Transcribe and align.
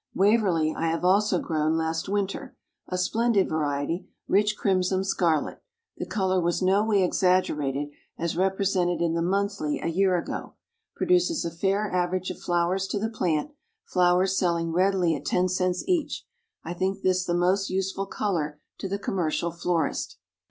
Waverly 0.15 0.73
I 0.75 0.87
have 0.87 1.05
also 1.05 1.37
grown 1.37 1.77
last 1.77 2.09
winter 2.09 2.57
a 2.87 2.97
splendid 2.97 3.47
variety, 3.47 4.09
rich 4.27 4.57
crimson 4.57 5.03
scarlet; 5.03 5.61
the 5.95 6.07
color 6.07 6.41
was 6.41 6.59
no 6.59 6.83
way 6.83 7.03
exaggerated 7.03 7.89
as 8.17 8.35
represented 8.35 8.99
in 8.99 9.13
the 9.13 9.21
Monthly 9.21 9.79
a 9.79 9.85
year 9.89 10.17
ago; 10.17 10.55
produces 10.95 11.45
a 11.45 11.51
fair 11.55 11.87
average 11.93 12.31
of 12.31 12.39
flowers 12.39 12.87
to 12.87 12.97
the 12.97 13.11
plant, 13.11 13.51
flowers 13.85 14.35
selling 14.35 14.71
readily 14.71 15.13
at 15.15 15.23
ten 15.23 15.47
cents 15.47 15.87
each. 15.87 16.25
I 16.63 16.73
think 16.73 17.03
this 17.03 17.23
the 17.23 17.35
most 17.35 17.69
useful 17.69 18.07
color 18.07 18.59
to 18.79 18.89
the 18.89 18.97
commercial 18.97 19.51
florist. 19.51 20.17